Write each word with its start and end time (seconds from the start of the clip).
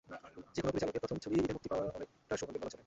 যেকোনো 0.55 0.71
পরিচালকের 0.71 1.01
প্রথম 1.03 1.17
ছবি 1.23 1.35
ঈদে 1.35 1.53
মুক্তি 1.53 1.69
পাওয়া 1.69 1.85
অনেকটা 1.97 2.35
সৌভাগ্যের 2.37 2.61
বলা 2.61 2.69
চলে। 2.69 2.79